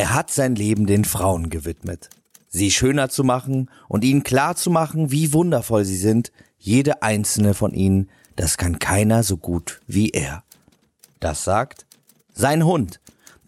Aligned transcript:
Er 0.00 0.14
hat 0.14 0.30
sein 0.30 0.54
Leben 0.54 0.86
den 0.86 1.04
Frauen 1.04 1.50
gewidmet. 1.50 2.08
Sie 2.48 2.70
schöner 2.70 3.10
zu 3.10 3.22
machen 3.22 3.68
und 3.86 4.02
ihnen 4.02 4.22
klar 4.22 4.56
zu 4.56 4.70
machen, 4.70 5.10
wie 5.10 5.34
wundervoll 5.34 5.84
sie 5.84 5.98
sind, 5.98 6.32
jede 6.58 7.02
einzelne 7.02 7.52
von 7.52 7.74
ihnen, 7.74 8.08
das 8.34 8.56
kann 8.56 8.78
keiner 8.78 9.22
so 9.22 9.36
gut 9.36 9.82
wie 9.86 10.08
er. 10.08 10.42
Das 11.20 11.44
sagt 11.44 11.84
sein 12.32 12.64
Hund. 12.64 12.98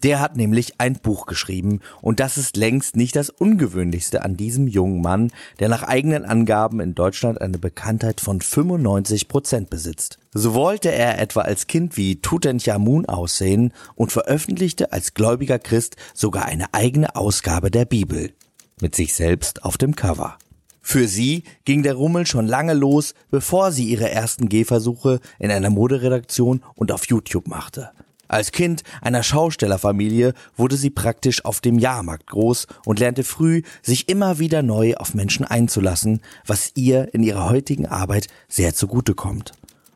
Der 0.03 0.19
hat 0.19 0.35
nämlich 0.35 0.81
ein 0.81 0.95
Buch 0.95 1.25
geschrieben 1.25 1.79
und 2.01 2.19
das 2.19 2.37
ist 2.37 2.57
längst 2.57 2.97
nicht 2.97 3.15
das 3.15 3.29
Ungewöhnlichste 3.29 4.21
an 4.23 4.35
diesem 4.35 4.67
jungen 4.67 5.01
Mann, 5.01 5.31
der 5.59 5.69
nach 5.69 5.83
eigenen 5.83 6.25
Angaben 6.25 6.81
in 6.81 6.93
Deutschland 6.93 7.39
eine 7.39 7.57
Bekanntheit 7.57 8.19
von 8.19 8.41
95 8.41 9.29
Prozent 9.29 9.69
besitzt. 9.69 10.19
So 10.33 10.53
wollte 10.53 10.91
er 10.91 11.19
etwa 11.19 11.41
als 11.41 11.67
Kind 11.67 11.95
wie 11.95 12.17
Tutanchamun 12.17 13.05
aussehen 13.05 13.71
und 13.95 14.11
veröffentlichte 14.11 14.91
als 14.91 15.13
gläubiger 15.13 15.57
Christ 15.57 15.95
sogar 16.13 16.45
eine 16.45 16.73
eigene 16.73 17.15
Ausgabe 17.15 17.71
der 17.71 17.85
Bibel. 17.85 18.33
Mit 18.81 18.95
sich 18.95 19.15
selbst 19.15 19.63
auf 19.63 19.77
dem 19.77 19.95
Cover. 19.95 20.37
Für 20.81 21.07
sie 21.07 21.43
ging 21.63 21.81
der 21.81 21.93
Rummel 21.93 22.27
schon 22.27 22.45
lange 22.45 22.73
los, 22.73 23.13
bevor 23.31 23.71
sie 23.71 23.85
ihre 23.85 24.09
ersten 24.09 24.49
Gehversuche 24.49 25.21
in 25.39 25.49
einer 25.49 25.69
Moderedaktion 25.69 26.61
und 26.75 26.91
auf 26.91 27.07
YouTube 27.07 27.47
machte. 27.47 27.91
Als 28.27 28.51
Kind 28.51 28.83
einer 29.01 29.21
Schaustellerfamilie 29.21 30.33
wurde 30.55 30.77
sie 30.77 30.89
praktisch 30.89 31.45
auf 31.45 31.61
dem 31.61 31.77
Jahrmarkt 31.77 32.27
groß 32.27 32.67
und 32.85 32.99
lernte 32.99 33.23
früh, 33.23 33.61
sich 33.81 34.09
immer 34.09 34.39
wieder 34.39 34.63
neu 34.63 34.95
auf 34.95 35.13
Menschen 35.13 35.45
einzulassen, 35.45 36.21
was 36.45 36.71
ihr 36.75 37.13
in 37.13 37.23
ihrer 37.23 37.49
heutigen 37.49 37.85
Arbeit 37.85 38.27
sehr 38.47 38.73
zugute 38.73 39.13
kommt. 39.13 39.51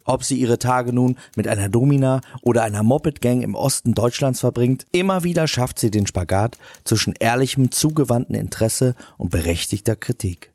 Ob 0.07 0.23
sie 0.23 0.37
ihre 0.37 0.57
Tage 0.57 0.93
nun 0.93 1.17
mit 1.35 1.47
einer 1.49 1.67
Domina 1.67 2.21
oder 2.41 2.63
einer 2.63 2.81
Moped-Gang 2.81 3.41
im 3.41 3.55
Osten 3.55 3.93
Deutschlands 3.93 4.39
verbringt, 4.39 4.85
immer 4.93 5.23
wieder 5.23 5.47
schafft 5.47 5.79
sie 5.79 5.91
den 5.91 6.07
Spagat 6.07 6.57
zwischen 6.85 7.13
ehrlichem, 7.19 7.71
zugewandten 7.71 8.35
Interesse 8.35 8.95
und 9.17 9.31
berechtigter 9.31 9.97
Kritik. 9.97 10.51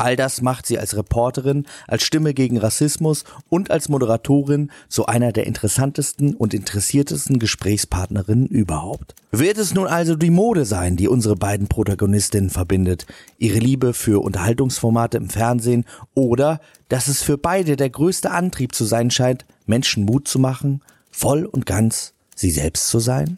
All 0.00 0.16
das 0.16 0.40
macht 0.40 0.64
sie 0.64 0.78
als 0.78 0.96
Reporterin, 0.96 1.66
als 1.86 2.04
Stimme 2.04 2.32
gegen 2.32 2.56
Rassismus 2.56 3.24
und 3.50 3.70
als 3.70 3.90
Moderatorin 3.90 4.70
zu 4.88 5.04
einer 5.04 5.30
der 5.30 5.46
interessantesten 5.46 6.34
und 6.34 6.54
interessiertesten 6.54 7.38
Gesprächspartnerinnen 7.38 8.46
überhaupt. 8.46 9.14
Wird 9.30 9.58
es 9.58 9.74
nun 9.74 9.86
also 9.86 10.16
die 10.16 10.30
Mode 10.30 10.64
sein, 10.64 10.96
die 10.96 11.06
unsere 11.06 11.36
beiden 11.36 11.68
Protagonistinnen 11.68 12.48
verbindet, 12.48 13.04
ihre 13.36 13.58
Liebe 13.58 13.92
für 13.92 14.24
Unterhaltungsformate 14.24 15.18
im 15.18 15.28
Fernsehen 15.28 15.84
oder 16.14 16.60
dass 16.88 17.06
es 17.06 17.22
für 17.22 17.36
beide 17.36 17.76
der 17.76 17.90
größte 17.90 18.30
Antrieb 18.30 18.74
zu 18.74 18.86
sein 18.86 19.10
scheint, 19.10 19.44
Menschen 19.66 20.06
Mut 20.06 20.26
zu 20.26 20.38
machen, 20.38 20.80
voll 21.10 21.44
und 21.44 21.66
ganz 21.66 22.14
sie 22.34 22.50
selbst 22.50 22.88
zu 22.88 23.00
sein? 23.00 23.36